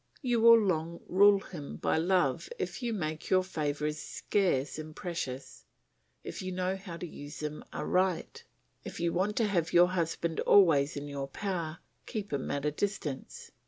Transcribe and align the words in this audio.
You 0.23 0.41
will 0.41 0.57
long 0.59 1.01
rule 1.07 1.41
him 1.41 1.75
by 1.77 1.97
love 1.97 2.49
if 2.57 2.81
you 2.81 2.91
make 2.91 3.29
your 3.29 3.43
favours 3.43 3.99
scarce 3.99 4.79
and 4.79 4.95
precious, 4.95 5.63
if 6.23 6.41
you 6.41 6.51
know 6.51 6.75
how 6.75 6.97
to 6.97 7.05
use 7.05 7.39
them 7.39 7.63
aright. 7.71 8.43
If 8.83 8.99
you 8.99 9.13
want 9.13 9.35
to 9.35 9.45
have 9.45 9.73
your 9.73 9.89
husband 9.89 10.39
always 10.39 10.97
in 10.97 11.07
your 11.07 11.27
power, 11.27 11.77
keep 12.07 12.33
him 12.33 12.49
at 12.49 12.65
a 12.65 12.71
distance. 12.71 13.51